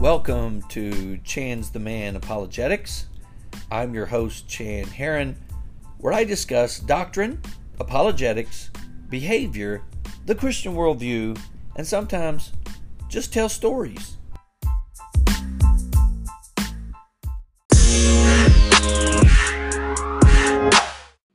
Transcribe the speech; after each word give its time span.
Welcome 0.00 0.62
to 0.70 1.18
Chan's 1.18 1.68
the 1.68 1.78
Man 1.78 2.16
Apologetics. 2.16 3.04
I'm 3.70 3.92
your 3.92 4.06
host, 4.06 4.48
Chan 4.48 4.86
Hearron, 4.86 5.36
where 5.98 6.14
I 6.14 6.24
discuss 6.24 6.78
doctrine, 6.78 7.42
apologetics, 7.78 8.70
behavior, 9.10 9.82
the 10.24 10.34
Christian 10.34 10.74
worldview, 10.74 11.38
and 11.76 11.86
sometimes 11.86 12.52
just 13.10 13.30
tell 13.30 13.50
stories. 13.50 14.16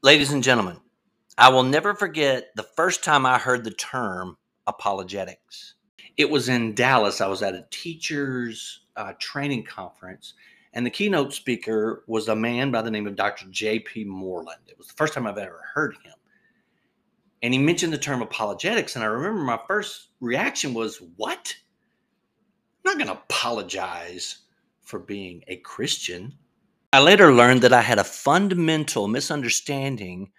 Ladies 0.02 0.32
and 0.32 0.44
gentlemen, 0.44 0.78
I 1.38 1.50
will 1.50 1.62
never 1.62 1.94
forget 1.94 2.48
the 2.56 2.64
first 2.64 3.04
time 3.04 3.28
I 3.28 3.38
heard 3.38 3.64
the 3.64 3.70
term 3.70 4.38
apologetics. 4.66 5.75
It 6.18 6.30
was 6.30 6.50
in 6.50 6.76
Dallas. 6.76 7.22
I 7.22 7.28
was 7.28 7.42
at 7.42 7.56
a 7.56 7.66
teacher's 7.72 8.82
uh, 8.96 9.14
training 9.20 9.64
conference, 9.64 10.34
and 10.74 10.86
the 10.86 10.92
keynote 10.92 11.34
speaker 11.34 12.04
was 12.08 12.28
a 12.28 12.36
man 12.36 12.72
by 12.72 12.82
the 12.82 12.92
name 12.92 13.08
of 13.08 13.16
Dr. 13.16 13.48
J.P. 13.50 14.06
Moreland. 14.06 14.62
It 14.68 14.78
was 14.78 14.88
the 14.88 14.94
first 14.94 15.14
time 15.14 15.28
I've 15.28 15.38
ever 15.38 15.62
heard 15.74 15.96
him. 16.04 16.14
And 17.44 17.54
he 17.54 17.60
mentioned 17.60 17.92
the 17.92 17.98
term 17.98 18.22
apologetics, 18.22 18.96
and 18.96 19.04
I 19.04 19.08
remember 19.08 19.42
my 19.42 19.60
first 19.68 20.08
reaction 20.20 20.74
was, 20.74 21.02
What? 21.18 21.56
I'm 22.86 22.92
not 22.92 22.98
going 22.98 23.16
to 23.16 23.24
apologize 23.24 24.38
for 24.82 25.00
being 25.00 25.44
a 25.48 25.58
Christian. 25.58 26.34
I 26.94 27.02
later 27.02 27.34
learned 27.34 27.62
that 27.64 27.74
I 27.74 27.82
had 27.82 28.00
a 28.00 28.04
fundamental 28.04 29.08
misunderstanding 29.08 30.32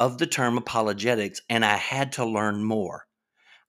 of 0.00 0.18
the 0.18 0.26
term 0.26 0.58
apologetics, 0.58 1.40
and 1.48 1.64
I 1.64 1.76
had 1.76 2.12
to 2.12 2.24
learn 2.24 2.64
more. 2.64 3.06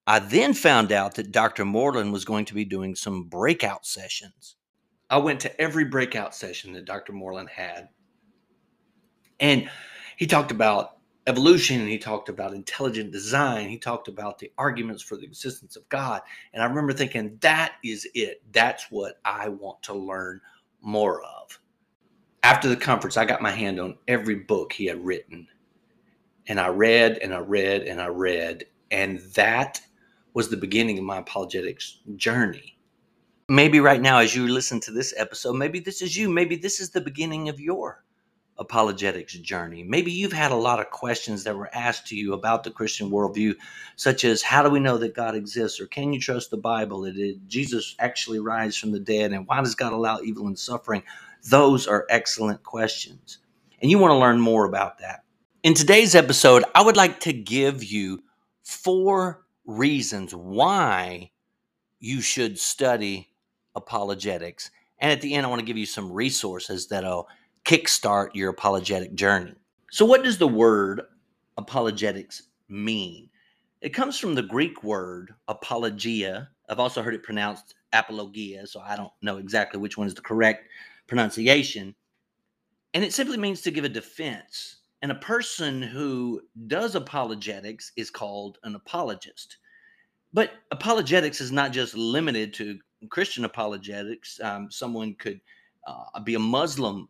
I 0.08 0.20
then 0.20 0.54
found 0.54 0.92
out 0.92 1.16
that 1.16 1.32
Dr. 1.32 1.66
Moreland 1.66 2.14
was 2.14 2.26
going 2.26 2.46
to 2.46 2.54
be 2.54 2.66
doing 2.66 2.96
some 2.96 3.24
breakout 3.24 3.86
sessions. 3.86 4.56
I 5.10 5.18
went 5.18 5.40
to 5.42 5.62
every 5.62 5.86
breakout 5.86 6.36
session 6.36 6.74
that 6.74 6.86
Dr. 6.86 7.14
Moreland 7.14 7.50
had. 7.50 7.90
And 9.40 9.70
he 10.18 10.28
talked 10.28 10.52
about 10.52 10.96
evolution 11.28 11.88
he 11.88 11.98
talked 11.98 12.30
about 12.30 12.54
intelligent 12.54 13.12
design. 13.12 13.70
He 13.70 13.78
talked 13.78 14.08
about 14.08 14.38
the 14.38 14.52
arguments 14.58 15.02
for 15.02 15.18
the 15.18 15.26
existence 15.26 15.76
of 15.76 15.88
God. 15.90 16.22
And 16.54 16.62
I 16.62 16.68
remember 16.68 16.94
thinking, 16.94 17.38
that 17.42 17.74
is 17.84 18.08
it. 18.14 18.44
That's 18.52 18.92
what 18.92 19.20
I 19.26 19.50
want 19.50 19.82
to 19.84 19.94
learn 19.94 20.40
more 20.82 21.24
of. 21.24 21.60
After 22.44 22.68
the 22.68 22.76
conference, 22.76 23.18
I 23.18 23.26
got 23.26 23.42
my 23.42 23.52
hand 23.52 23.80
on 23.80 23.98
every 24.08 24.36
book 24.36 24.72
he 24.72 24.86
had 24.86 25.04
written. 25.04 25.48
And 26.48 26.60
I 26.60 26.68
read 26.68 27.18
and 27.18 27.34
I 27.34 27.40
read 27.40 27.84
and 27.84 28.00
I 28.00 28.08
read. 28.08 28.66
And 28.92 29.20
that 29.34 29.82
was 30.36 30.50
the 30.50 30.58
beginning 30.58 31.00
of 31.00 31.06
my 31.06 31.18
apologetics 31.18 32.00
journey. 32.18 32.78
Maybe 33.48 33.80
right 33.80 34.02
now, 34.02 34.20
as 34.20 34.36
you 34.36 34.48
listen 34.48 34.82
to 34.82 34.92
this 34.92 35.14
episode, 35.16 35.54
maybe 35.54 35.80
this 35.80 36.02
is 36.02 36.18
you. 36.18 36.30
Maybe 36.30 36.58
this 36.58 36.82
is 36.82 36.90
the 36.90 37.00
beginning 37.02 37.48
of 37.48 37.60
your 37.60 38.04
apologetics 38.58 39.34
journey. 39.34 39.84
Maybe 39.84 40.12
you've 40.12 40.34
had 40.34 40.52
a 40.52 40.56
lot 40.56 40.80
of 40.80 40.90
questions 40.90 41.44
that 41.44 41.56
were 41.56 41.74
asked 41.74 42.08
to 42.08 42.16
you 42.16 42.34
about 42.34 42.64
the 42.64 42.72
Christian 42.72 43.10
worldview, 43.10 43.56
such 43.96 44.26
as 44.26 44.42
how 44.42 44.62
do 44.62 44.70
we 44.70 44.80
know 44.80 44.98
that 44.98 45.16
God 45.16 45.36
exists, 45.36 45.80
or 45.80 45.88
can 45.88 46.12
you 46.12 46.20
trust 46.20 46.52
the 46.52 46.58
Bible? 46.58 47.04
Did 47.04 47.48
Jesus 47.48 47.96
actually 48.00 48.40
rise 48.40 48.76
from 48.76 48.92
the 48.92 49.00
dead, 49.00 49.32
and 49.32 49.48
why 49.48 49.62
does 49.62 49.76
God 49.76 49.94
allow 49.94 50.20
evil 50.20 50.48
and 50.48 50.60
suffering? 50.60 51.04
Those 51.50 51.88
are 51.88 52.08
excellent 52.10 52.64
questions. 52.64 53.38
And 53.82 53.90
you 53.90 54.00
want 54.00 54.12
to 54.12 54.18
learn 54.18 54.40
more 54.40 54.66
about 54.66 55.00
that. 55.00 55.24
In 55.64 55.74
today's 55.74 56.14
episode, 56.14 56.64
I 56.74 56.82
would 56.82 56.98
like 56.98 57.22
to 57.22 57.34
give 57.34 57.84
you 57.84 58.24
four 58.64 59.45
reasons 59.66 60.34
why 60.34 61.32
you 62.00 62.22
should 62.22 62.60
study 62.60 63.30
apologetics. 63.76 64.72
And 65.00 65.12
at 65.12 65.22
the 65.22 65.34
end, 65.34 65.46
I 65.46 65.50
want 65.50 65.60
to 65.60 65.66
give 65.66 65.78
you 65.78 65.86
some 65.86 66.12
resources 66.12 66.88
that'll 66.88 67.28
kickstart 67.66 68.30
your 68.34 68.50
apologetic 68.50 69.16
journey. 69.16 69.56
So, 69.92 70.06
what 70.06 70.24
does 70.24 70.38
the 70.38 70.48
word 70.48 71.02
apologetics 71.58 72.44
mean? 72.70 73.30
It 73.82 73.90
comes 73.90 74.18
from 74.18 74.36
the 74.36 74.42
Greek 74.42 74.84
word 74.84 75.34
apologia. 75.48 76.50
I've 76.70 76.80
also 76.80 77.04
heard 77.04 77.14
it 77.14 77.24
pronounced 77.24 77.76
apologia, 77.94 78.66
so 78.68 78.80
I 78.80 78.96
don't 78.96 79.12
know 79.22 79.38
exactly 79.38 79.80
which 79.80 79.98
one 79.98 80.08
is 80.08 80.14
the 80.14 80.22
correct 80.22 80.70
pronunciation. 81.08 81.96
And 82.94 83.04
it 83.04 83.14
simply 83.14 83.38
means 83.38 83.62
to 83.62 83.72
give 83.72 83.84
a 83.84 83.90
defense 83.90 84.78
and 85.06 85.12
a 85.12 85.16
person 85.22 85.84
who 85.84 86.42
does 86.66 86.96
apologetics 86.96 87.92
is 87.96 88.10
called 88.10 88.58
an 88.64 88.74
apologist. 88.74 89.58
But 90.34 90.54
apologetics 90.72 91.40
is 91.40 91.52
not 91.52 91.72
just 91.72 91.94
limited 91.94 92.56
to 92.56 92.80
Christian 93.12 93.46
apologetics. 93.46 94.40
Um, 94.42 94.72
someone 94.72 95.14
could 95.14 95.42
uh, 95.86 96.20
be 96.22 96.34
a 96.34 96.40
Muslim 96.40 97.08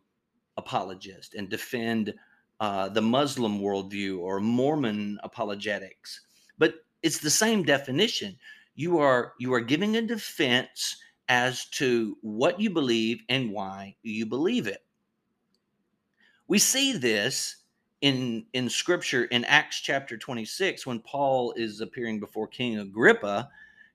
apologist 0.58 1.32
and 1.32 1.48
defend 1.48 2.12
uh, 2.60 2.90
the 2.90 3.00
Muslim 3.00 3.60
worldview 3.60 4.18
or 4.18 4.40
Mormon 4.40 5.18
apologetics. 5.22 6.20
But 6.58 6.74
it's 7.02 7.20
the 7.20 7.30
same 7.30 7.62
definition. 7.62 8.36
You 8.74 8.98
are 8.98 9.32
you 9.40 9.54
are 9.54 9.60
giving 9.62 9.96
a 9.96 10.02
defense 10.02 10.98
as 11.30 11.64
to 11.76 12.18
what 12.20 12.60
you 12.60 12.68
believe 12.68 13.22
and 13.30 13.50
why 13.52 13.96
you 14.02 14.26
believe 14.26 14.66
it. 14.66 14.84
We 16.46 16.58
see 16.58 16.92
this 16.92 17.62
in 18.02 18.44
in 18.52 18.68
scripture 18.68 19.24
in 19.24 19.44
acts 19.46 19.80
chapter 19.80 20.18
26 20.18 20.86
when 20.86 21.00
paul 21.00 21.52
is 21.56 21.80
appearing 21.80 22.20
before 22.20 22.46
king 22.46 22.78
agrippa 22.78 23.48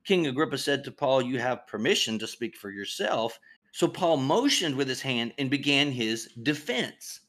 king 0.03 0.27
agrippa 0.27 0.57
said 0.57 0.83
to 0.83 0.91
paul 0.91 1.21
you 1.21 1.39
have 1.39 1.67
permission 1.67 2.17
to 2.19 2.27
speak 2.27 2.55
for 2.57 2.69
yourself. 2.69 3.39
So 3.71 3.87
paul 3.87 4.17
motioned 4.17 4.75
with 4.75 4.87
his 4.87 5.01
hand 5.01 5.33
and 5.37 5.49
began 5.49 5.91
his 5.91 6.29
defense. 6.43 7.21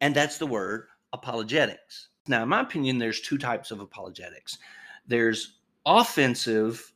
And 0.00 0.14
that's 0.14 0.38
the 0.38 0.46
word 0.46 0.86
apologetics. 1.12 2.08
Now 2.28 2.42
in 2.42 2.48
my 2.48 2.60
opinion 2.60 2.98
there's 2.98 3.20
two 3.20 3.38
types 3.38 3.70
of 3.70 3.80
apologetics. 3.80 4.58
There's 5.06 5.58
offensive 5.84 6.92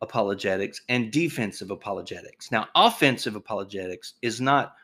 apologetics 0.00 0.82
and 0.88 1.12
defensive 1.12 1.70
apologetics. 1.70 2.50
Now 2.50 2.66
offensive 2.74 3.36
apologetics 3.36 4.14
is 4.22 4.40
not 4.40 4.74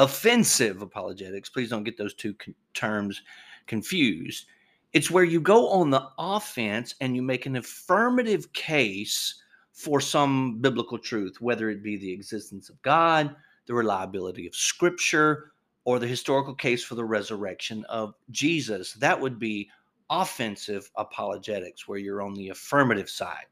offensive 0.00 0.82
apologetics. 0.82 1.48
Please 1.48 1.70
don't 1.70 1.84
get 1.84 1.98
those 1.98 2.14
two 2.14 2.34
con- 2.34 2.54
terms 2.74 3.22
confused. 3.66 4.46
It's 4.92 5.10
where 5.10 5.24
you 5.24 5.40
go 5.40 5.68
on 5.68 5.90
the 5.90 6.08
offense 6.18 6.94
and 7.00 7.14
you 7.14 7.22
make 7.22 7.46
an 7.46 7.56
affirmative 7.56 8.52
case 8.52 9.42
for 9.72 10.00
some 10.00 10.58
biblical 10.60 10.98
truth, 10.98 11.40
whether 11.40 11.70
it 11.70 11.82
be 11.82 11.96
the 11.96 12.12
existence 12.12 12.68
of 12.68 12.80
God, 12.82 13.36
the 13.66 13.74
reliability 13.74 14.46
of 14.46 14.54
scripture, 14.54 15.52
or 15.84 15.98
the 15.98 16.06
historical 16.06 16.54
case 16.54 16.82
for 16.82 16.94
the 16.94 17.04
resurrection 17.04 17.84
of 17.88 18.14
Jesus. 18.30 18.94
That 18.94 19.20
would 19.20 19.38
be 19.38 19.70
offensive 20.10 20.90
apologetics, 20.96 21.86
where 21.86 21.98
you're 21.98 22.22
on 22.22 22.34
the 22.34 22.48
affirmative 22.48 23.08
side. 23.08 23.46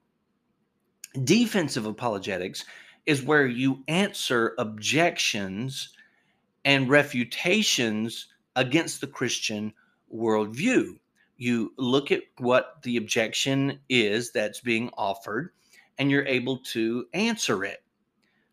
Defensive 1.24 1.86
apologetics 1.86 2.64
is 3.06 3.22
where 3.22 3.46
you 3.46 3.82
answer 3.86 4.54
objections 4.58 5.94
and 6.68 6.90
refutations 6.90 8.26
against 8.54 9.00
the 9.00 9.06
Christian 9.06 9.72
worldview. 10.14 10.98
You 11.38 11.72
look 11.78 12.12
at 12.12 12.20
what 12.36 12.82
the 12.82 12.98
objection 12.98 13.80
is 13.88 14.32
that's 14.32 14.60
being 14.60 14.90
offered, 14.98 15.52
and 15.96 16.10
you're 16.10 16.26
able 16.26 16.58
to 16.74 17.06
answer 17.14 17.64
it. 17.64 17.82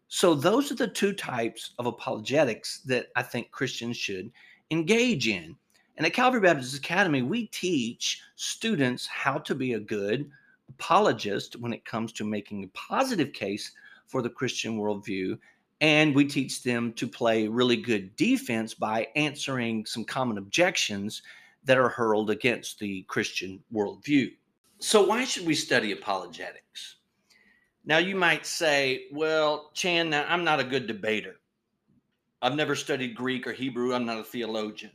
So, 0.07 0.33
those 0.33 0.71
are 0.71 0.75
the 0.75 0.87
two 0.87 1.11
types 1.11 1.73
of 1.77 1.87
apologetics 1.87 2.79
that 2.85 3.07
I 3.17 3.21
think 3.21 3.51
Christians 3.51 3.97
should 3.97 4.31
engage 4.71 5.27
in. 5.27 5.57
And 5.97 6.07
at 6.07 6.13
Calvary 6.13 6.39
Baptist 6.39 6.77
Academy, 6.77 7.21
we 7.21 7.47
teach 7.47 8.21
students 8.37 9.05
how 9.07 9.39
to 9.39 9.53
be 9.53 9.73
a 9.73 9.79
good 9.79 10.31
apologist 10.69 11.57
when 11.57 11.73
it 11.73 11.83
comes 11.83 12.13
to 12.13 12.23
making 12.23 12.63
a 12.63 12.69
positive 12.69 13.33
case 13.33 13.73
for 14.07 14.21
the 14.21 14.29
Christian 14.29 14.79
worldview 14.79 15.37
and 15.81 16.15
we 16.15 16.25
teach 16.25 16.63
them 16.63 16.93
to 16.93 17.07
play 17.07 17.47
really 17.47 17.77
good 17.77 18.15
defense 18.15 18.73
by 18.73 19.07
answering 19.15 19.85
some 19.85 20.05
common 20.05 20.37
objections 20.37 21.21
that 21.65 21.77
are 21.77 21.89
hurled 21.89 22.29
against 22.29 22.79
the 22.79 23.03
Christian 23.03 23.61
worldview. 23.73 24.31
So, 24.79 25.03
why 25.05 25.23
should 25.25 25.45
we 25.45 25.55
study 25.55 25.91
apologetics? 25.91 26.97
Now, 27.85 27.97
you 27.97 28.15
might 28.15 28.45
say, 28.45 29.05
well, 29.11 29.71
Chan, 29.73 30.09
now 30.09 30.25
I'm 30.27 30.43
not 30.43 30.59
a 30.59 30.63
good 30.63 30.87
debater. 30.87 31.35
I've 32.41 32.55
never 32.55 32.75
studied 32.75 33.15
Greek 33.15 33.47
or 33.47 33.53
Hebrew. 33.53 33.93
I'm 33.93 34.05
not 34.05 34.19
a 34.19 34.23
theologian. 34.23 34.91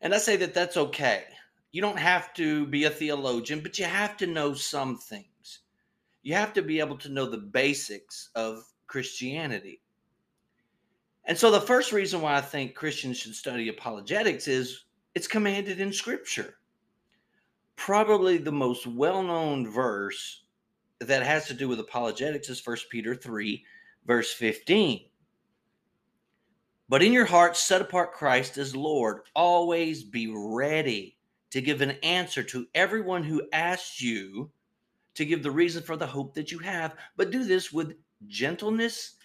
And 0.00 0.14
I 0.14 0.18
say 0.18 0.36
that 0.36 0.54
that's 0.54 0.76
okay. 0.76 1.24
You 1.72 1.82
don't 1.82 1.98
have 1.98 2.32
to 2.34 2.66
be 2.66 2.84
a 2.84 2.90
theologian, 2.90 3.60
but 3.60 3.78
you 3.78 3.84
have 3.84 4.16
to 4.18 4.26
know 4.26 4.54
some 4.54 4.96
things. 4.96 5.60
You 6.22 6.34
have 6.34 6.52
to 6.54 6.62
be 6.62 6.80
able 6.80 6.98
to 6.98 7.08
know 7.08 7.26
the 7.26 7.38
basics 7.38 8.30
of 8.34 8.64
Christianity. 8.86 9.80
And 11.24 11.36
so 11.36 11.50
the 11.50 11.60
first 11.60 11.92
reason 11.92 12.20
why 12.20 12.36
I 12.36 12.40
think 12.40 12.74
Christians 12.74 13.18
should 13.18 13.34
study 13.34 13.68
apologetics 13.68 14.46
is 14.46 14.84
it's 15.14 15.26
commanded 15.26 15.80
in 15.80 15.92
scripture. 15.92 16.58
Probably 17.74 18.38
the 18.38 18.52
most 18.52 18.86
well-known 18.86 19.70
verse 19.70 20.44
that 21.00 21.22
has 21.22 21.46
to 21.46 21.54
do 21.54 21.68
with 21.68 21.80
apologetics 21.80 22.48
is 22.48 22.64
1 22.64 22.76
Peter 22.90 23.14
3 23.14 23.62
verse 24.06 24.32
15. 24.32 25.06
But 26.88 27.02
in 27.02 27.12
your 27.12 27.24
heart, 27.24 27.56
set 27.56 27.82
apart 27.82 28.12
Christ 28.12 28.58
as 28.58 28.76
Lord. 28.76 29.22
Always 29.34 30.04
be 30.04 30.32
ready 30.32 31.16
to 31.50 31.60
give 31.60 31.80
an 31.80 31.92
answer 32.02 32.42
to 32.44 32.66
everyone 32.74 33.24
who 33.24 33.42
asks 33.52 34.00
you 34.00 34.50
to 35.14 35.24
give 35.24 35.42
the 35.42 35.50
reason 35.50 35.82
for 35.82 35.96
the 35.96 36.06
hope 36.06 36.34
that 36.34 36.52
you 36.52 36.58
have. 36.58 36.94
But 37.16 37.32
do 37.32 37.44
this 37.44 37.72
with 37.72 37.96
gentleness 38.26 39.16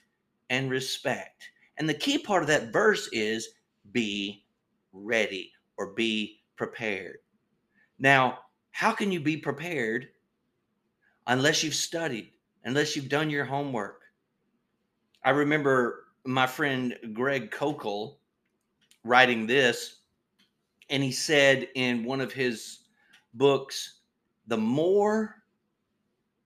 and 0.49 0.69
respect. 0.69 1.49
And 1.77 1.87
the 1.87 1.93
key 1.93 2.17
part 2.17 2.43
of 2.43 2.47
that 2.47 2.73
verse 2.73 3.09
is 3.11 3.49
be 3.91 4.45
ready 4.93 5.51
or 5.77 5.93
be 5.93 6.41
prepared. 6.55 7.17
Now, 7.99 8.39
how 8.71 8.91
can 8.91 9.11
you 9.11 9.19
be 9.19 9.37
prepared 9.37 10.09
unless 11.27 11.63
you've 11.63 11.75
studied, 11.75 12.31
unless 12.63 12.95
you've 12.95 13.09
done 13.09 13.29
your 13.29 13.45
homework? 13.45 14.01
I 15.23 15.31
remember 15.31 16.05
my 16.25 16.47
friend 16.47 16.97
Greg 17.13 17.51
Koukl 17.51 18.15
writing 19.03 19.47
this, 19.47 20.01
and 20.89 21.01
he 21.03 21.11
said 21.11 21.67
in 21.75 22.03
one 22.03 22.21
of 22.21 22.33
his 22.33 22.79
books, 23.33 23.99
the 24.47 24.57
more 24.57 25.35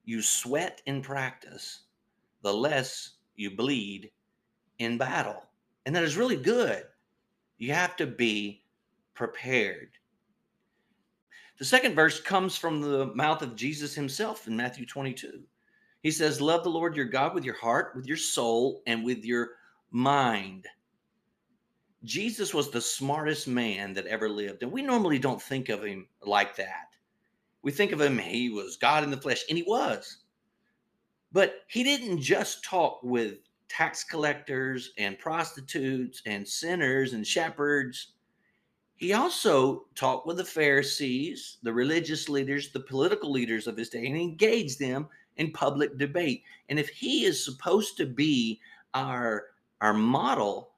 you 0.04 0.22
sweat 0.22 0.82
in 0.86 1.02
practice, 1.02 1.80
the 2.46 2.54
less 2.54 3.14
you 3.34 3.50
bleed 3.50 4.12
in 4.78 4.96
battle. 4.96 5.42
And 5.84 5.96
that 5.96 6.04
is 6.04 6.16
really 6.16 6.36
good. 6.36 6.84
You 7.58 7.72
have 7.72 7.96
to 7.96 8.06
be 8.06 8.62
prepared. 9.14 9.88
The 11.58 11.64
second 11.64 11.96
verse 11.96 12.20
comes 12.20 12.56
from 12.56 12.80
the 12.80 13.06
mouth 13.16 13.42
of 13.42 13.56
Jesus 13.56 13.96
himself 13.96 14.46
in 14.46 14.56
Matthew 14.56 14.86
22. 14.86 15.42
He 16.04 16.12
says, 16.12 16.40
Love 16.40 16.62
the 16.62 16.70
Lord 16.70 16.94
your 16.94 17.06
God 17.06 17.34
with 17.34 17.44
your 17.44 17.56
heart, 17.56 17.96
with 17.96 18.06
your 18.06 18.16
soul, 18.16 18.80
and 18.86 19.04
with 19.04 19.24
your 19.24 19.50
mind. 19.90 20.66
Jesus 22.04 22.54
was 22.54 22.70
the 22.70 22.80
smartest 22.80 23.48
man 23.48 23.92
that 23.94 24.06
ever 24.06 24.28
lived. 24.28 24.62
And 24.62 24.70
we 24.70 24.82
normally 24.82 25.18
don't 25.18 25.42
think 25.42 25.68
of 25.68 25.82
him 25.82 26.06
like 26.22 26.54
that. 26.54 26.90
We 27.62 27.72
think 27.72 27.90
of 27.90 28.00
him, 28.00 28.18
he 28.18 28.50
was 28.50 28.76
God 28.76 29.02
in 29.02 29.10
the 29.10 29.16
flesh, 29.16 29.42
and 29.48 29.58
he 29.58 29.64
was. 29.64 30.18
But 31.36 31.64
he 31.66 31.82
didn't 31.82 32.22
just 32.22 32.64
talk 32.64 33.02
with 33.02 33.40
tax 33.68 34.02
collectors 34.02 34.92
and 34.96 35.18
prostitutes 35.18 36.22
and 36.24 36.48
sinners 36.48 37.12
and 37.12 37.26
shepherds. 37.26 38.12
He 38.94 39.12
also 39.12 39.84
talked 39.94 40.26
with 40.26 40.38
the 40.38 40.46
Pharisees, 40.46 41.58
the 41.62 41.74
religious 41.74 42.30
leaders, 42.30 42.72
the 42.72 42.80
political 42.80 43.30
leaders 43.30 43.66
of 43.66 43.76
his 43.76 43.90
day, 43.90 44.06
and 44.06 44.16
engaged 44.16 44.78
them 44.78 45.08
in 45.36 45.52
public 45.52 45.98
debate. 45.98 46.42
And 46.70 46.78
if 46.78 46.88
he 46.88 47.26
is 47.26 47.44
supposed 47.44 47.98
to 47.98 48.06
be 48.06 48.58
our 48.94 49.48
our 49.82 49.92
model, 49.92 50.70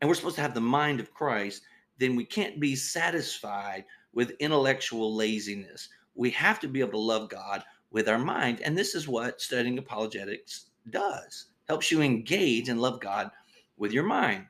and 0.00 0.08
we're 0.08 0.14
supposed 0.14 0.36
to 0.36 0.40
have 0.40 0.54
the 0.54 0.62
mind 0.62 0.98
of 0.98 1.12
Christ, 1.12 1.60
then 1.98 2.16
we 2.16 2.24
can't 2.24 2.58
be 2.58 2.74
satisfied 2.74 3.84
with 4.14 4.30
intellectual 4.40 5.14
laziness. 5.14 5.90
We 6.14 6.30
have 6.30 6.58
to 6.60 6.68
be 6.68 6.80
able 6.80 6.92
to 6.92 6.98
love 7.00 7.28
God 7.28 7.62
with 7.90 8.08
our 8.08 8.18
mind. 8.18 8.60
And 8.60 8.76
this 8.76 8.94
is 8.94 9.08
what 9.08 9.40
studying 9.40 9.78
apologetics 9.78 10.66
does 10.90 11.46
helps 11.68 11.90
you 11.90 12.02
engage 12.02 12.68
and 12.68 12.80
love 12.80 13.00
God 13.00 13.30
with 13.76 13.92
your 13.92 14.04
mind. 14.04 14.46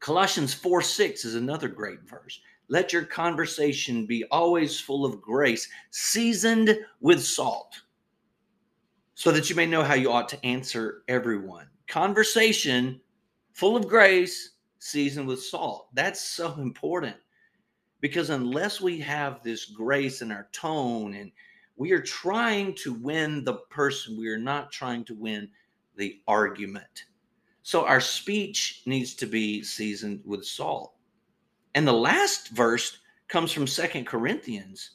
Colossians 0.00 0.54
4 0.54 0.80
6 0.82 1.24
is 1.24 1.34
another 1.34 1.68
great 1.68 2.02
verse. 2.02 2.40
Let 2.68 2.92
your 2.92 3.04
conversation 3.04 4.06
be 4.06 4.24
always 4.30 4.78
full 4.78 5.04
of 5.04 5.20
grace, 5.20 5.68
seasoned 5.90 6.78
with 7.00 7.22
salt, 7.22 7.80
so 9.14 9.32
that 9.32 9.48
you 9.48 9.56
may 9.56 9.66
know 9.66 9.82
how 9.82 9.94
you 9.94 10.12
ought 10.12 10.28
to 10.28 10.44
answer 10.44 11.02
everyone 11.08 11.66
conversation 11.88 13.00
full 13.54 13.76
of 13.76 13.88
grace, 13.88 14.50
seasoned 14.78 15.26
with 15.26 15.42
salt. 15.42 15.88
That's 15.94 16.20
so 16.20 16.54
important 16.54 17.16
because 18.00 18.30
unless 18.30 18.80
we 18.80 19.00
have 19.00 19.42
this 19.42 19.64
grace 19.64 20.22
in 20.22 20.30
our 20.30 20.48
tone 20.52 21.14
and 21.14 21.32
we 21.78 21.92
are 21.92 22.02
trying 22.02 22.74
to 22.74 22.92
win 22.92 23.44
the 23.44 23.54
person, 23.70 24.18
we 24.18 24.28
are 24.28 24.38
not 24.38 24.72
trying 24.72 25.04
to 25.04 25.14
win 25.14 25.48
the 25.96 26.20
argument. 26.26 27.04
So 27.62 27.86
our 27.86 28.00
speech 28.00 28.82
needs 28.84 29.14
to 29.14 29.26
be 29.26 29.62
seasoned 29.62 30.20
with 30.24 30.44
salt. 30.44 30.94
And 31.74 31.86
the 31.86 31.92
last 31.92 32.48
verse 32.48 32.98
comes 33.28 33.52
from 33.52 33.66
Second 33.66 34.06
Corinthians. 34.06 34.92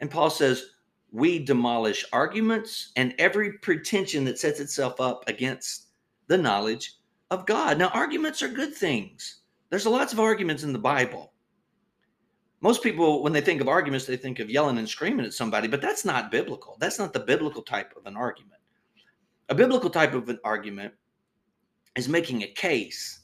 And 0.00 0.10
Paul 0.10 0.30
says, 0.30 0.70
We 1.12 1.38
demolish 1.38 2.04
arguments 2.12 2.90
and 2.96 3.14
every 3.18 3.52
pretension 3.58 4.24
that 4.24 4.38
sets 4.38 4.58
itself 4.58 5.00
up 5.00 5.28
against 5.28 5.88
the 6.26 6.38
knowledge 6.38 6.94
of 7.30 7.46
God. 7.46 7.78
Now, 7.78 7.88
arguments 7.88 8.42
are 8.42 8.48
good 8.48 8.74
things. 8.74 9.42
There's 9.70 9.86
lots 9.86 10.12
of 10.12 10.20
arguments 10.20 10.64
in 10.64 10.72
the 10.72 10.78
Bible. 10.78 11.32
Most 12.60 12.82
people, 12.82 13.22
when 13.22 13.32
they 13.32 13.40
think 13.40 13.60
of 13.60 13.68
arguments, 13.68 14.04
they 14.04 14.16
think 14.16 14.40
of 14.40 14.50
yelling 14.50 14.78
and 14.78 14.88
screaming 14.88 15.24
at 15.24 15.32
somebody, 15.32 15.68
but 15.68 15.80
that's 15.80 16.04
not 16.04 16.30
biblical. 16.30 16.76
That's 16.80 16.98
not 16.98 17.12
the 17.12 17.20
biblical 17.20 17.62
type 17.62 17.94
of 17.96 18.06
an 18.06 18.16
argument. 18.16 18.60
A 19.48 19.54
biblical 19.54 19.90
type 19.90 20.12
of 20.12 20.28
an 20.28 20.40
argument 20.44 20.92
is 21.96 22.08
making 22.08 22.42
a 22.42 22.48
case. 22.48 23.20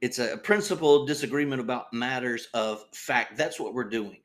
It's 0.00 0.18
a 0.18 0.36
principled 0.36 1.06
disagreement 1.06 1.60
about 1.60 1.92
matters 1.92 2.48
of 2.54 2.84
fact. 2.92 3.36
That's 3.36 3.60
what 3.60 3.72
we're 3.72 3.88
doing. 3.88 4.18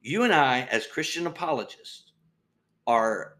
You 0.00 0.22
and 0.22 0.32
I, 0.32 0.62
as 0.70 0.86
Christian 0.86 1.26
apologists, 1.26 2.12
are 2.86 3.36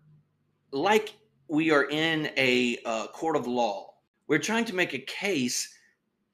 like 0.72 1.14
we 1.48 1.70
are 1.70 1.84
in 1.84 2.30
a 2.36 2.78
uh, 2.84 3.06
court 3.08 3.36
of 3.36 3.46
law. 3.46 3.94
We're 4.26 4.38
trying 4.38 4.64
to 4.66 4.74
make 4.74 4.92
a 4.94 4.98
case 4.98 5.72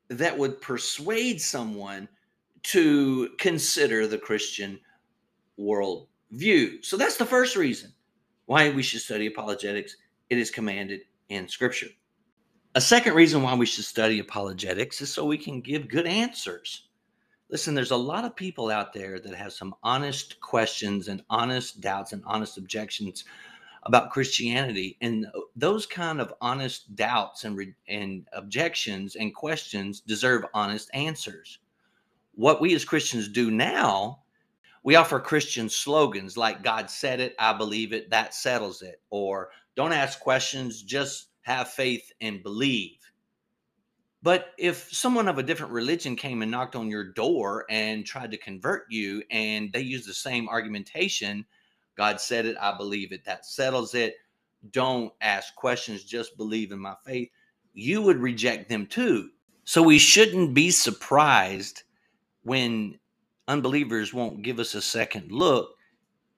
that 0.09 0.37
would 0.37 0.61
persuade 0.61 1.41
someone 1.41 2.09
to 2.63 3.31
consider 3.39 4.07
the 4.07 4.19
Christian 4.19 4.79
world 5.57 6.09
view. 6.31 6.83
So 6.83 6.97
that's 6.97 7.17
the 7.17 7.27
first 7.27 7.57
reason 7.57 7.93
why 8.47 8.71
we 8.71 8.83
should 8.83 9.01
study 9.01 9.27
apologetics. 9.27 9.97
It 10.29 10.39
is 10.39 10.51
commanded 10.51 11.01
in 11.29 11.49
Scripture. 11.49 11.89
A 12.75 12.81
second 12.81 13.15
reason 13.15 13.43
why 13.43 13.55
we 13.55 13.67
should 13.67 13.85
study 13.85 14.21
apologetics 14.21 15.01
is 15.01 15.13
so 15.13 15.25
we 15.25 15.39
can 15.39 15.61
give 15.61 15.89
good 15.89 16.07
answers. 16.07 16.89
Listen, 17.51 17.75
there's 17.75 17.91
a 17.91 17.97
lot 17.97 18.25
of 18.25 18.37
people 18.37 18.71
out 18.71 18.93
there 18.93 19.19
that 19.19 19.35
have 19.35 19.53
some 19.53 19.75
honest 19.83 20.41
questions 20.41 21.09
and 21.09 21.25
honest 21.29 21.81
doubts 21.81 22.13
and 22.13 22.23
honest 22.25 22.59
objections 22.59 23.25
about 23.85 24.11
Christianity. 24.11 24.97
And 25.01 25.27
those 25.57 25.85
kind 25.85 26.21
of 26.21 26.33
honest 26.41 26.95
doubts 26.95 27.43
and, 27.45 27.57
re- 27.57 27.75
and 27.89 28.29
objections 28.33 29.17
and 29.17 29.35
questions 29.35 30.01
deserve 30.01 30.45
honest 30.55 30.91
answers. 30.95 31.59
What 32.41 32.63
we 32.63 32.75
as 32.75 32.87
Christians 32.87 33.29
do 33.29 33.51
now, 33.51 34.23
we 34.83 34.95
offer 34.95 35.21
Christian 35.21 35.69
slogans 35.69 36.39
like 36.39 36.63
God 36.63 36.89
said 36.89 37.21
it, 37.21 37.35
I 37.39 37.53
believe 37.53 37.93
it, 37.93 38.09
that 38.09 38.33
settles 38.33 38.81
it, 38.81 39.03
or 39.11 39.51
don't 39.77 39.93
ask 39.93 40.19
questions, 40.21 40.81
just 40.81 41.33
have 41.43 41.69
faith 41.69 42.11
and 42.23 42.43
believe. 42.43 42.97
But 44.23 44.55
if 44.57 44.89
someone 44.91 45.29
of 45.29 45.37
a 45.37 45.43
different 45.43 45.75
religion 45.75 46.17
came 46.17 46.41
and 46.41 46.51
knocked 46.51 46.77
on 46.77 46.89
your 46.89 47.13
door 47.13 47.67
and 47.69 48.07
tried 48.07 48.31
to 48.31 48.39
convert 48.39 48.85
you 48.89 49.23
and 49.31 49.71
they 49.71 49.83
use 49.83 50.07
the 50.07 50.15
same 50.15 50.49
argumentation, 50.49 51.45
God 51.95 52.23
said 52.23 52.47
it. 52.47 52.57
I 52.59 52.75
believe 52.75 53.13
it. 53.13 53.23
That 53.27 53.45
settles 53.45 53.95
it. 53.95 54.15
Don't 54.71 55.13
ask 55.21 55.55
questions. 55.57 56.05
Just 56.05 56.39
believe 56.39 56.73
in 56.73 56.79
my 56.79 56.95
faith. 57.05 57.29
You 57.75 58.01
would 58.01 58.17
reject 58.17 58.71
them 58.71 58.87
too. 58.87 59.29
So 59.65 59.83
we 59.83 59.99
shouldn't 59.99 60.55
be 60.55 60.71
surprised 60.71 61.83
when 62.43 62.99
unbelievers 63.49 64.15
won't 64.15 64.43
give 64.43 64.59
us 64.59 64.75
a 64.75 64.83
second 64.83 65.31
look 65.33 65.75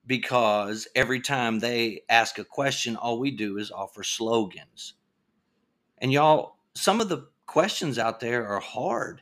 because 0.06 0.88
every 0.94 1.20
time 1.20 1.58
they 1.58 2.02
ask 2.08 2.38
a 2.38 2.44
question, 2.44 2.96
all 2.96 3.18
we 3.18 3.30
do 3.30 3.58
is 3.58 3.70
offer 3.70 4.02
slogans. 4.02 4.94
And 5.98 6.12
y'all, 6.12 6.56
some 6.74 7.00
of 7.00 7.08
the 7.08 7.28
questions 7.46 7.98
out 7.98 8.18
there 8.18 8.46
are 8.46 8.60
hard. 8.60 9.20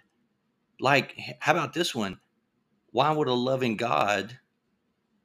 Like, 0.80 1.14
how 1.40 1.52
about 1.52 1.74
this 1.74 1.94
one? 1.94 2.18
Why 2.92 3.10
would 3.10 3.28
a 3.28 3.34
loving 3.34 3.76
God 3.76 4.38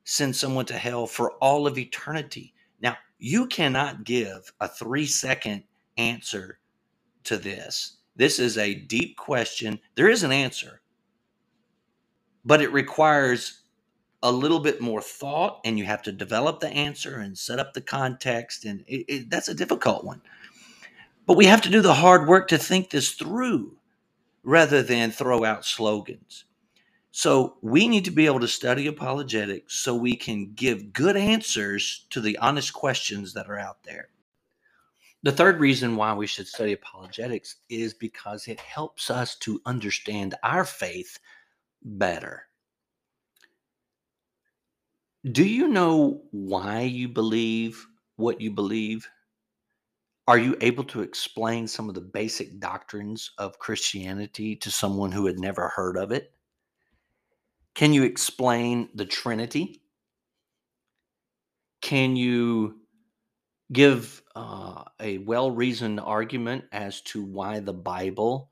send 0.05 0.35
someone 0.35 0.65
to 0.65 0.77
hell 0.77 1.07
for 1.07 1.31
all 1.33 1.67
of 1.67 1.77
eternity. 1.77 2.53
Now, 2.81 2.95
you 3.17 3.47
cannot 3.47 4.05
give 4.05 4.53
a 4.61 4.67
three 4.67 5.07
second 5.07 5.63
answer 5.97 6.59
to 7.25 7.37
this. 7.37 7.97
This 8.15 8.39
is 8.39 8.57
a 8.57 8.75
deep 8.75 9.17
question. 9.17 9.79
There 9.95 10.09
is 10.09 10.23
an 10.23 10.31
answer, 10.31 10.81
but 12.45 12.61
it 12.61 12.71
requires 12.71 13.61
a 14.23 14.31
little 14.31 14.59
bit 14.59 14.81
more 14.81 15.01
thought, 15.01 15.59
and 15.65 15.77
you 15.77 15.85
have 15.85 16.01
to 16.03 16.11
develop 16.11 16.59
the 16.59 16.69
answer 16.69 17.17
and 17.17 17.37
set 17.37 17.59
up 17.59 17.73
the 17.73 17.81
context. 17.81 18.65
And 18.65 18.83
it, 18.87 19.05
it, 19.07 19.29
that's 19.29 19.49
a 19.49 19.55
difficult 19.55 20.03
one. 20.03 20.21
But 21.25 21.37
we 21.37 21.45
have 21.45 21.61
to 21.61 21.69
do 21.69 21.81
the 21.81 21.93
hard 21.93 22.27
work 22.27 22.47
to 22.49 22.57
think 22.57 22.89
this 22.89 23.11
through 23.11 23.77
rather 24.43 24.83
than 24.83 25.11
throw 25.11 25.43
out 25.43 25.65
slogans. 25.65 26.45
So 27.11 27.57
we 27.61 27.87
need 27.87 28.05
to 28.05 28.11
be 28.11 28.25
able 28.25 28.41
to 28.41 28.47
study 28.47 28.87
apologetics 28.87 29.75
so 29.75 29.95
we 29.95 30.15
can 30.15 30.53
give 30.53 30.91
good 30.91 31.15
answers 31.15 32.05
to 32.09 32.19
the 32.19 32.37
honest 32.39 32.73
questions 32.73 33.33
that 33.33 33.47
are 33.47 33.57
out 33.57 33.83
there. 33.83 34.09
The 35.23 35.31
third 35.31 35.59
reason 35.59 35.95
why 35.95 36.13
we 36.13 36.27
should 36.27 36.47
study 36.47 36.73
apologetics 36.73 37.55
is 37.69 37.93
because 37.93 38.47
it 38.47 38.59
helps 38.59 39.09
us 39.09 39.35
to 39.37 39.61
understand 39.65 40.35
our 40.43 40.65
faith 40.65 41.17
better. 41.85 42.43
Do 45.31 45.45
you 45.45 45.67
know 45.67 46.23
why 46.31 46.81
you 46.81 47.07
believe 47.07 47.87
what 48.17 48.41
you 48.41 48.51
believe? 48.51 49.07
Are 50.27 50.37
you 50.37 50.57
able 50.61 50.83
to 50.85 51.01
explain 51.01 51.67
some 51.67 51.87
of 51.87 51.95
the 51.95 52.01
basic 52.01 52.59
doctrines 52.59 53.31
of 53.37 53.59
Christianity 53.59 54.55
to 54.57 54.71
someone 54.71 55.11
who 55.11 55.27
had 55.27 55.39
never 55.39 55.69
heard 55.69 55.97
of 55.97 56.11
it? 56.11 56.33
Can 57.75 57.93
you 57.93 58.03
explain 58.03 58.89
the 58.95 59.05
Trinity? 59.05 59.83
Can 61.81 62.15
you 62.15 62.79
give 63.71 64.23
uh, 64.35 64.83
a 64.99 65.19
well 65.19 65.51
reasoned 65.51 65.99
argument 65.99 66.65
as 66.71 67.01
to 67.01 67.23
why 67.23 67.59
the 67.59 67.73
Bible 67.73 68.51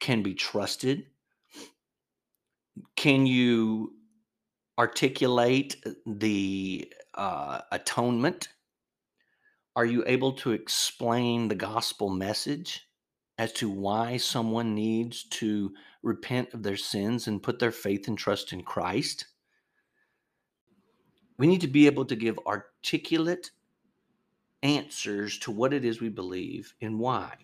can 0.00 0.22
be 0.22 0.34
trusted? 0.34 1.06
Can 2.96 3.26
you 3.26 3.94
articulate 4.78 5.76
the 6.06 6.92
uh, 7.14 7.60
atonement? 7.72 8.48
Are 9.74 9.84
you 9.84 10.04
able 10.06 10.32
to 10.34 10.52
explain 10.52 11.48
the 11.48 11.54
gospel 11.54 12.10
message 12.10 12.88
as 13.38 13.52
to 13.54 13.70
why 13.70 14.16
someone 14.16 14.74
needs 14.74 15.24
to 15.24 15.72
repent 16.02 16.54
of 16.54 16.62
their 16.62 16.76
sins 16.76 17.28
and 17.28 17.42
put 17.42 17.58
their 17.58 17.70
faith 17.70 18.08
and 18.08 18.18
trust 18.18 18.52
in 18.52 18.62
Christ? 18.62 19.26
We 21.38 21.46
need 21.46 21.60
to 21.60 21.68
be 21.68 21.86
able 21.86 22.04
to 22.06 22.16
give 22.16 22.38
articulate 22.46 23.52
answers 24.62 25.38
to 25.38 25.52
what 25.52 25.72
it 25.72 25.84
is 25.84 26.00
we 26.00 26.08
believe 26.08 26.74
and 26.82 26.98
why. 26.98 27.34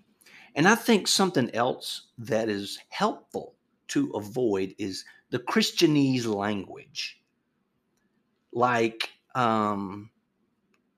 And 0.56 0.68
I 0.68 0.74
think 0.74 1.06
something 1.06 1.50
else 1.54 2.08
that 2.18 2.48
is 2.48 2.78
helpful 2.88 3.54
to 3.88 4.10
avoid 4.10 4.74
is 4.78 5.04
the 5.34 5.40
Christianese 5.40 6.26
language 6.26 7.20
like 8.52 9.10
um, 9.34 10.08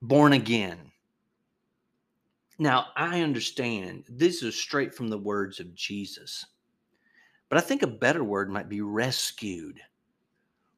born 0.03 0.33
again. 0.33 0.77
Now, 2.59 2.89
I 2.95 3.21
understand 3.21 4.03
this 4.07 4.43
is 4.43 4.55
straight 4.55 4.93
from 4.93 5.07
the 5.07 5.17
words 5.17 5.59
of 5.59 5.73
Jesus, 5.73 6.45
but 7.49 7.57
I 7.57 7.61
think 7.61 7.81
a 7.81 7.87
better 7.87 8.23
word 8.23 8.51
might 8.51 8.69
be 8.69 8.81
rescued. 8.81 9.79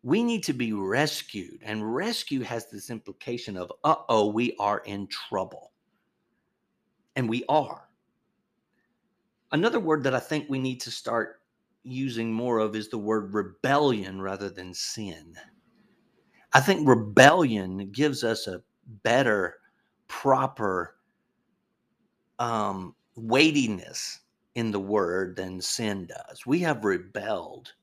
We 0.04 0.24
need 0.24 0.46
to 0.46 0.54
be 0.54 0.72
rescued, 0.72 1.60
and 1.62 1.94
rescue 1.94 2.44
has 2.44 2.70
this 2.70 2.90
implication 2.90 3.58
of, 3.58 3.74
uh 3.84 3.96
oh, 4.08 4.30
we 4.30 4.56
are 4.58 4.84
in 4.86 5.06
trouble. 5.08 5.74
And 7.18 7.28
we 7.28 7.44
are. 7.50 7.90
Another 9.52 9.82
word 9.82 10.02
that 10.04 10.16
I 10.16 10.20
think 10.22 10.46
we 10.48 10.60
need 10.60 10.80
to 10.80 10.92
start 10.92 11.39
using 11.92 12.32
more 12.34 12.60
of 12.60 12.76
is 12.76 12.90
the 12.90 12.98
word 12.98 13.34
rebellion 13.34 14.22
rather 14.22 14.50
than 14.50 14.74
sin. 14.74 15.34
I 16.54 16.60
think 16.60 16.88
rebellion 16.88 17.92
gives 17.92 18.24
us 18.24 18.48
a 18.48 18.62
better, 19.04 19.58
proper 20.08 20.96
um, 22.40 22.96
weightiness 23.16 24.20
in 24.56 24.72
the 24.72 24.80
word 24.80 25.36
than 25.36 25.62
sin 25.62 26.08
does. 26.08 26.46
We 26.46 26.60
have 26.60 26.86
rebelled 26.86 27.74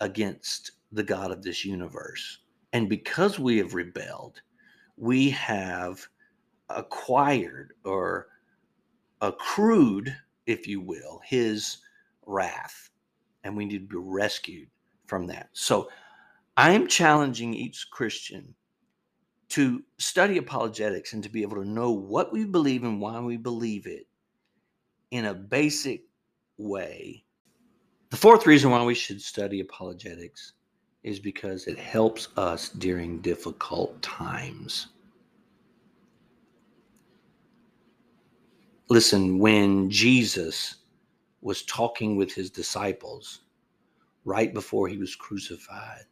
against 0.00 0.72
the 0.92 1.02
God 1.02 1.30
of 1.30 1.42
this 1.42 1.64
universe. 1.64 2.38
And 2.72 2.88
because 2.88 3.38
we 3.38 3.58
have 3.58 3.74
rebelled, 3.74 4.40
we 4.96 5.30
have 5.30 6.06
acquired 6.68 7.72
or 7.84 8.28
accrued, 9.20 10.14
if 10.46 10.66
you 10.66 10.80
will, 10.80 11.20
his 11.24 11.78
wrath. 12.26 12.90
And 13.46 13.56
we 13.56 13.64
need 13.64 13.78
to 13.78 13.86
be 13.86 13.96
rescued 13.96 14.68
from 15.06 15.26
that. 15.28 15.48
So 15.52 15.88
I'm 16.56 16.88
challenging 16.88 17.54
each 17.54 17.90
Christian 17.90 18.54
to 19.50 19.82
study 19.98 20.38
apologetics 20.38 21.12
and 21.12 21.22
to 21.22 21.28
be 21.28 21.42
able 21.42 21.56
to 21.56 21.68
know 21.68 21.92
what 21.92 22.32
we 22.32 22.44
believe 22.44 22.82
and 22.82 23.00
why 23.00 23.20
we 23.20 23.36
believe 23.36 23.86
it 23.86 24.08
in 25.12 25.26
a 25.26 25.34
basic 25.34 26.02
way. 26.58 27.24
The 28.10 28.16
fourth 28.16 28.46
reason 28.46 28.70
why 28.70 28.82
we 28.84 28.94
should 28.94 29.22
study 29.22 29.60
apologetics 29.60 30.54
is 31.04 31.20
because 31.20 31.68
it 31.68 31.78
helps 31.78 32.28
us 32.36 32.70
during 32.70 33.20
difficult 33.20 34.02
times. 34.02 34.88
Listen, 38.88 39.38
when 39.38 39.88
Jesus 39.88 40.76
was 41.46 41.62
talking 41.62 42.16
with 42.16 42.34
his 42.34 42.50
disciples 42.50 43.42
right 44.24 44.52
before 44.52 44.88
he 44.88 44.98
was 44.98 45.14
crucified, 45.14 46.02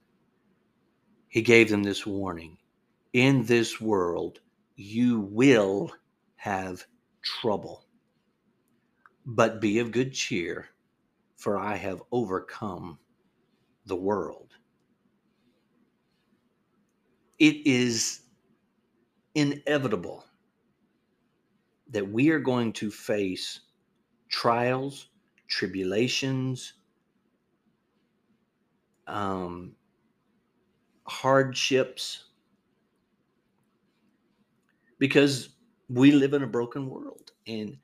he 1.26 1.42
gave 1.42 1.68
them 1.68 1.82
this 1.82 2.06
warning 2.06 2.56
In 3.12 3.44
this 3.44 3.80
world, 3.80 4.38
you 4.76 5.18
will 5.18 5.90
have 6.36 6.84
trouble, 7.20 7.84
but 9.26 9.60
be 9.60 9.80
of 9.80 9.90
good 9.90 10.12
cheer, 10.12 10.68
for 11.34 11.58
I 11.58 11.74
have 11.78 12.00
overcome 12.12 13.00
the 13.86 13.96
world. 13.96 14.52
It 17.40 17.66
is 17.66 18.20
inevitable 19.34 20.24
that 21.90 22.08
we 22.08 22.30
are 22.30 22.38
going 22.38 22.72
to 22.74 22.92
face 22.92 23.58
trials, 24.28 25.08
tribulations, 25.48 26.74
um, 29.06 29.76
hardships 31.06 32.24
because 34.98 35.50
we 35.88 36.12
live 36.12 36.32
in 36.32 36.42
a 36.42 36.46
broken 36.46 36.88
world 36.88 37.32
and 37.46 37.78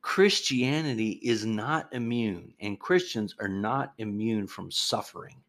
Christianity 0.00 1.20
is 1.22 1.46
not 1.46 1.92
immune 1.94 2.54
and 2.60 2.80
Christians 2.80 3.34
are 3.38 3.48
not 3.48 3.94
immune 3.98 4.48
from 4.48 4.70
suffering. 4.70 5.42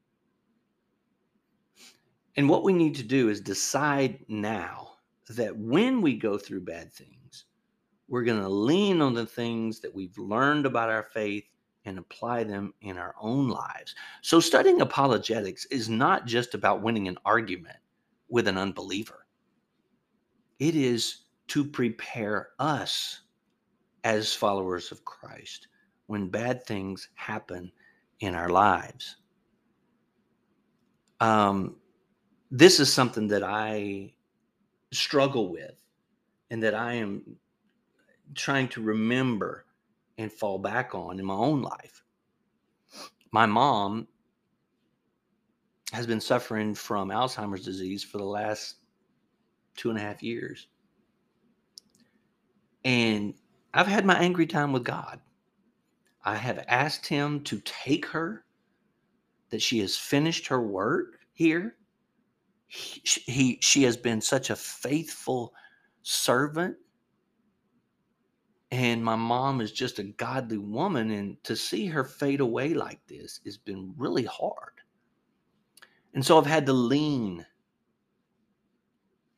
And 2.35 2.49
what 2.49 2.63
we 2.63 2.73
need 2.73 2.95
to 2.95 3.03
do 3.03 3.29
is 3.29 3.41
decide 3.41 4.25
now 4.27 4.91
that 5.29 5.57
when 5.57 6.01
we 6.01 6.15
go 6.15 6.37
through 6.37 6.61
bad 6.61 6.93
things, 6.93 7.45
we're 8.07 8.24
going 8.24 8.41
to 8.41 8.50
lean 8.50 9.01
on 9.01 9.13
the 9.13 9.25
things 9.25 9.79
that 9.79 9.93
we've 9.93 10.17
learned 10.17 10.65
about 10.65 10.89
our 10.89 11.03
faith 11.03 11.45
and 11.86 11.98
apply 11.98 12.43
them 12.43 12.74
in 12.81 12.98
our 12.98 13.15
own 13.19 13.50
lives. 13.50 13.95
So, 14.22 14.39
studying 14.39 14.81
apologetics 14.81 15.65
is 15.65 15.89
not 15.89 16.25
just 16.25 16.53
about 16.53 16.81
winning 16.81 17.07
an 17.07 17.17
argument 17.25 17.77
with 18.29 18.48
an 18.48 18.57
unbeliever, 18.57 19.27
it 20.60 20.75
is 20.75 21.24
to 21.48 21.65
prepare 21.65 22.50
us 22.60 23.22
as 24.03 24.33
followers 24.33 24.91
of 24.91 25.03
Christ 25.05 25.67
when 26.07 26.29
bad 26.29 26.65
things 26.65 27.10
happen 27.15 27.72
in 28.19 28.36
our 28.36 28.50
lives. 28.50 29.17
Um, 31.19 31.77
this 32.51 32.79
is 32.79 32.91
something 32.91 33.27
that 33.29 33.43
I 33.43 34.13
struggle 34.91 35.51
with 35.51 35.75
and 36.51 36.62
that 36.62 36.75
I 36.75 36.93
am 36.93 37.24
trying 38.35 38.67
to 38.69 38.81
remember 38.81 39.65
and 40.17 40.31
fall 40.31 40.59
back 40.59 40.93
on 40.95 41.19
in 41.19 41.25
my 41.25 41.33
own 41.33 41.61
life. 41.61 42.03
My 43.31 43.45
mom 43.45 44.07
has 45.91 46.07
been 46.07 46.21
suffering 46.21 46.75
from 46.75 47.09
Alzheimer's 47.09 47.65
disease 47.65 48.03
for 48.03 48.17
the 48.17 48.23
last 48.23 48.75
two 49.75 49.89
and 49.89 49.97
a 49.97 50.01
half 50.01 50.21
years. 50.21 50.67
And 52.85 53.33
I've 53.73 53.87
had 53.87 54.05
my 54.05 54.15
angry 54.15 54.45
time 54.45 54.71
with 54.71 54.83
God. 54.83 55.19
I 56.25 56.35
have 56.35 56.63
asked 56.67 57.07
Him 57.07 57.41
to 57.41 57.61
take 57.61 58.05
her, 58.07 58.45
that 59.49 59.61
she 59.61 59.79
has 59.79 59.95
finished 59.95 60.47
her 60.47 60.61
work 60.61 61.19
here. 61.33 61.75
He, 62.67 63.01
he 63.03 63.57
she 63.61 63.83
has 63.83 63.95
been 63.95 64.19
such 64.19 64.49
a 64.49 64.55
faithful 64.55 65.53
servant 66.01 66.75
and 68.73 69.05
my 69.05 69.15
mom 69.15 69.61
is 69.61 69.71
just 69.71 69.99
a 69.99 70.03
godly 70.03 70.57
woman 70.57 71.11
and 71.11 71.41
to 71.43 71.55
see 71.55 71.85
her 71.85 72.03
fade 72.03 72.39
away 72.39 72.73
like 72.73 73.05
this 73.05 73.39
has 73.45 73.55
been 73.55 73.93
really 73.97 74.25
hard. 74.25 74.73
And 76.15 76.25
so 76.25 76.39
i've 76.39 76.47
had 76.47 76.65
to 76.65 76.73
lean 76.73 77.45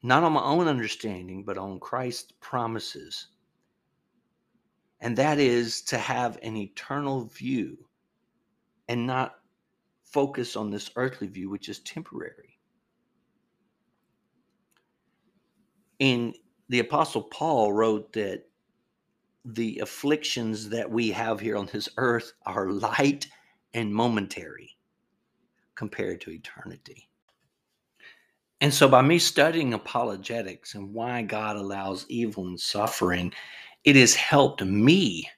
not 0.02 0.24
on 0.24 0.32
my 0.32 0.42
own 0.42 0.68
understanding 0.68 1.44
but 1.44 1.58
on 1.58 1.82
christ's 1.82 2.32
promises. 2.40 3.28
And 5.02 5.18
that 5.18 5.38
is 5.38 5.82
to 5.84 5.98
have 5.98 6.40
an 6.42 6.56
eternal 6.56 7.26
view 7.26 7.78
and 8.88 9.06
not 9.06 9.36
focus 10.06 10.56
on 10.56 10.72
this 10.72 10.92
earthly 10.96 11.28
view 11.28 11.50
which 11.50 11.68
is 11.68 11.80
temporary. 11.80 12.58
And 16.00 16.34
the 16.70 16.80
Apostle 16.80 17.24
Paul 17.24 17.74
wrote 17.74 18.14
that 18.14 18.46
the 19.46 19.80
afflictions 19.80 20.70
that 20.70 20.90
we 20.90 21.12
have 21.12 21.40
here 21.40 21.56
on 21.56 21.70
this 21.72 21.88
earth 21.98 22.34
are 22.46 22.72
light 22.72 23.28
and 23.74 23.94
momentary 23.94 24.76
compared 25.76 26.22
to 26.22 26.32
eternity. 26.32 27.08
And 28.62 28.74
so, 28.74 28.88
by 28.88 29.02
me 29.02 29.20
studying 29.20 29.74
apologetics 29.74 30.76
and 30.76 30.94
why 30.94 31.22
God 31.22 31.58
allows 31.58 32.06
evil 32.10 32.48
and 32.48 32.60
suffering, 32.60 33.34
it 33.84 33.96
has 33.96 34.16
helped 34.16 34.64
me 34.64 35.30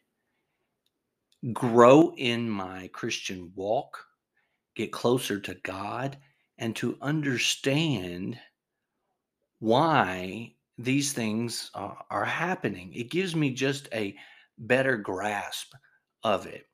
grow 1.52 2.14
in 2.16 2.50
my 2.50 2.90
Christian 2.94 3.52
walk, 3.56 4.06
get 4.76 4.92
closer 4.92 5.40
to 5.40 5.56
God, 5.64 6.18
and 6.58 6.76
to 6.78 6.98
understand 7.02 8.40
why 9.60 10.54
these 10.78 11.14
things 11.14 11.72
uh, 11.74 11.94
are 12.10 12.26
happening. 12.26 12.94
It 12.94 13.10
gives 13.12 13.36
me 13.36 13.52
just 13.52 13.90
a 13.94 14.16
better 14.58 14.98
grasp 14.98 15.74
of 16.24 16.46
it 16.46 16.66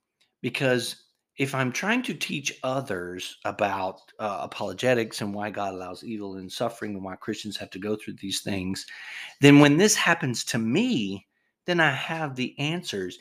because 0.42 1.04
if 1.38 1.56
I'm 1.56 1.72
trying 1.72 2.04
to 2.04 2.14
teach 2.14 2.60
others 2.64 3.38
about 3.44 4.00
uh, 4.20 4.40
apologetics 4.42 5.22
and 5.22 5.34
why 5.34 5.50
God 5.50 5.74
allows 5.74 6.04
evil 6.04 6.36
and 6.36 6.52
suffering 6.52 6.94
and 6.94 7.04
why 7.04 7.16
Christians 7.16 7.58
have 7.58 7.72
to 7.72 7.80
go 7.80 7.96
through 7.96 8.16
these 8.20 8.42
things, 8.42 8.86
then 9.42 9.60
when 9.60 9.78
this 9.78 9.96
happens 9.96 10.44
to 10.46 10.60
me, 10.60 11.26
then 11.66 11.80
I 11.80 11.92
have 11.92 12.36
the 12.36 12.58
answers. 12.60 13.18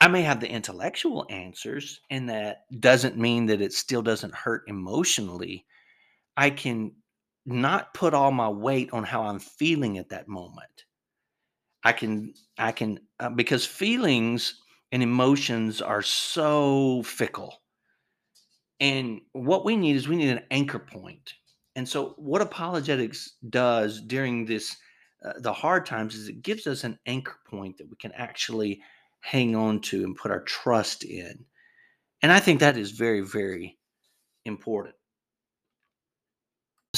I 0.00 0.08
may 0.08 0.22
have 0.22 0.40
the 0.40 0.50
intellectual 0.50 1.26
answers, 1.30 2.00
and 2.10 2.28
that 2.28 2.64
doesn't 2.80 3.16
mean 3.16 3.46
that 3.46 3.62
it 3.62 3.72
still 3.72 4.02
doesn't 4.02 4.34
hurt 4.34 4.64
emotionally. 4.66 5.64
I 6.36 6.50
can 6.50 6.92
not 7.46 7.94
put 7.94 8.14
all 8.14 8.32
my 8.32 8.48
weight 8.48 8.90
on 8.92 9.04
how 9.04 9.22
I'm 9.22 9.38
feeling 9.38 9.98
at 9.98 10.08
that 10.10 10.28
moment. 10.28 10.84
I 11.84 11.92
can, 11.92 12.34
I 12.58 12.72
can, 12.72 13.00
uh, 13.20 13.30
because 13.30 13.64
feelings 13.64 14.60
and 14.92 15.02
emotions 15.02 15.80
are 15.80 16.02
so 16.02 17.02
fickle. 17.04 17.62
And 18.80 19.20
what 19.32 19.64
we 19.64 19.76
need 19.76 19.96
is 19.96 20.08
we 20.08 20.16
need 20.16 20.30
an 20.30 20.44
anchor 20.50 20.78
point. 20.78 21.32
And 21.76 21.88
so, 21.88 22.14
what 22.16 22.42
apologetics 22.42 23.34
does 23.50 24.00
during 24.00 24.44
this, 24.44 24.76
uh, 25.24 25.34
the 25.38 25.52
hard 25.52 25.86
times, 25.86 26.14
is 26.14 26.28
it 26.28 26.42
gives 26.42 26.66
us 26.66 26.84
an 26.84 26.98
anchor 27.06 27.36
point 27.48 27.78
that 27.78 27.88
we 27.88 27.96
can 27.96 28.12
actually 28.12 28.80
hang 29.20 29.56
on 29.56 29.80
to 29.80 30.04
and 30.04 30.16
put 30.16 30.30
our 30.30 30.42
trust 30.42 31.04
in. 31.04 31.44
And 32.22 32.32
I 32.32 32.40
think 32.40 32.60
that 32.60 32.76
is 32.76 32.92
very, 32.92 33.20
very 33.20 33.78
important. 34.44 34.94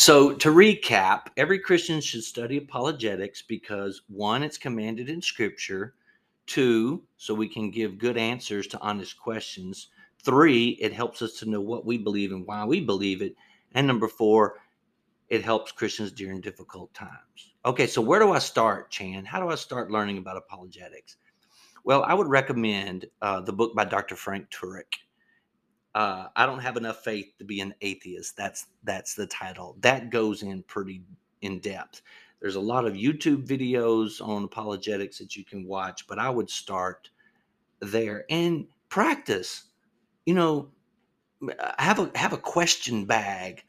So, 0.08 0.32
to 0.32 0.48
recap, 0.48 1.26
every 1.36 1.58
Christian 1.58 2.00
should 2.00 2.24
study 2.24 2.56
apologetics 2.56 3.42
because 3.42 4.00
one, 4.08 4.42
it's 4.42 4.56
commanded 4.56 5.10
in 5.10 5.20
Scripture. 5.20 5.96
Two, 6.46 7.02
so 7.18 7.34
we 7.34 7.46
can 7.46 7.70
give 7.70 7.98
good 7.98 8.16
answers 8.16 8.66
to 8.68 8.80
honest 8.80 9.18
questions. 9.18 9.88
Three, 10.24 10.78
it 10.80 10.94
helps 10.94 11.20
us 11.20 11.34
to 11.40 11.50
know 11.50 11.60
what 11.60 11.84
we 11.84 11.98
believe 11.98 12.32
and 12.32 12.46
why 12.46 12.64
we 12.64 12.80
believe 12.80 13.20
it. 13.20 13.34
And 13.72 13.86
number 13.86 14.08
four, 14.08 14.54
it 15.28 15.44
helps 15.44 15.72
Christians 15.72 16.10
during 16.10 16.40
difficult 16.40 16.94
times. 16.94 17.52
Okay, 17.66 17.86
so 17.86 18.00
where 18.00 18.18
do 18.18 18.32
I 18.32 18.38
start, 18.38 18.90
Chan? 18.90 19.26
How 19.26 19.40
do 19.40 19.50
I 19.50 19.56
start 19.56 19.90
learning 19.90 20.16
about 20.16 20.38
apologetics? 20.38 21.18
Well, 21.84 22.02
I 22.04 22.14
would 22.14 22.28
recommend 22.28 23.04
uh, 23.20 23.42
the 23.42 23.52
book 23.52 23.74
by 23.74 23.84
Dr. 23.84 24.16
Frank 24.16 24.48
Turek 24.48 24.90
uh, 25.99 26.28
I 26.37 26.47
don't 26.47 26.61
have 26.61 26.76
enough 26.76 27.02
faith 27.02 27.33
to 27.40 27.45
be 27.45 27.61
an 27.61 27.75
atheist. 27.81 28.37
That's 28.37 28.67
that's 28.85 29.14
the 29.14 29.26
title. 29.26 29.76
That 29.81 30.11
goes 30.11 30.45
in 30.45 30.62
pretty 30.62 31.02
in 31.43 31.59
depth. 31.59 32.02
There's 32.40 32.55
a 32.55 32.61
lot 32.61 32.87
of 32.87 32.93
YouTube 32.93 33.49
videos 33.49 34.25
on 34.25 34.45
apologetics 34.45 35.19
that 35.19 35.34
you 35.34 35.45
can 35.45 35.67
watch, 35.67 36.06
but 36.06 36.21
I 36.21 36.30
would 36.30 36.50
start 36.50 37.11
there 37.80 38.25
and 38.30 38.67
practice. 38.89 39.65
You 40.25 40.34
know, 40.34 40.69
have 41.80 41.99
a 41.99 42.13
have 42.15 42.32
a 42.32 42.39
question 42.39 43.04
bag 43.04 43.65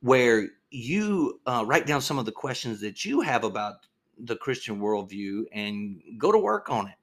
where 0.00 0.50
you 0.70 1.40
uh, 1.44 1.64
write 1.66 1.88
down 1.88 2.00
some 2.00 2.20
of 2.20 2.24
the 2.24 2.30
questions 2.30 2.80
that 2.82 3.04
you 3.04 3.20
have 3.22 3.42
about 3.42 3.78
the 4.16 4.36
Christian 4.36 4.78
worldview 4.80 5.42
and 5.50 6.00
go 6.18 6.30
to 6.30 6.38
work 6.38 6.70
on 6.70 6.86
it 6.86 6.97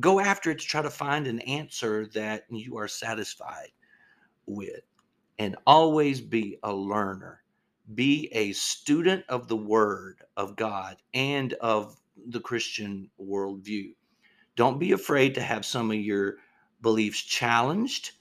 go 0.00 0.20
after 0.20 0.50
it 0.50 0.60
to 0.60 0.66
try 0.66 0.82
to 0.82 0.90
find 0.90 1.26
an 1.26 1.40
answer 1.40 2.06
that 2.08 2.44
you 2.50 2.76
are 2.76 2.88
satisfied 2.88 3.70
with 4.46 4.82
and 5.38 5.56
always 5.66 6.20
be 6.20 6.58
a 6.62 6.72
learner. 6.72 7.42
Be 7.94 8.28
a 8.32 8.52
student 8.52 9.24
of 9.28 9.48
the 9.48 9.56
word 9.56 10.22
of 10.36 10.56
god 10.56 10.96
and 11.14 11.52
of 11.54 11.96
the 12.28 12.40
christian 12.40 13.10
worldview. 13.20 13.94
Don't 14.56 14.78
be 14.78 14.92
afraid 14.92 15.34
to 15.34 15.42
have 15.42 15.64
some 15.64 15.90
of 15.90 15.96
your 15.96 16.36
beliefs 16.80 17.22
challenged 17.22 18.12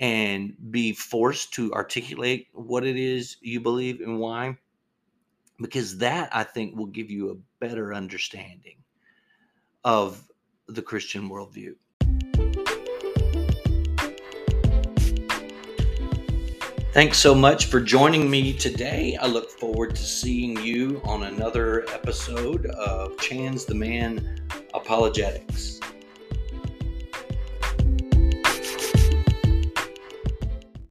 and 0.00 0.54
be 0.70 0.92
forced 0.92 1.54
to 1.54 1.72
articulate 1.72 2.48
what 2.52 2.84
it 2.84 2.96
is 2.96 3.36
you 3.40 3.60
believe 3.60 4.00
and 4.00 4.18
why 4.18 4.56
because 5.58 5.96
that 5.98 6.28
i 6.36 6.44
think 6.44 6.76
will 6.76 6.86
give 6.86 7.10
you 7.10 7.30
a 7.30 7.64
better 7.64 7.94
understanding 7.94 8.76
of 9.84 10.22
the 10.68 10.82
Christian 10.82 11.28
worldview. 11.28 11.74
Thanks 16.92 17.18
so 17.18 17.34
much 17.34 17.66
for 17.66 17.78
joining 17.78 18.30
me 18.30 18.54
today. 18.54 19.18
I 19.20 19.26
look 19.26 19.50
forward 19.50 19.94
to 19.94 20.02
seeing 20.02 20.56
you 20.62 21.02
on 21.04 21.24
another 21.24 21.86
episode 21.90 22.64
of 22.66 23.18
Chan's 23.18 23.66
the 23.66 23.74
Man 23.74 24.40
Apologetics. 24.72 25.78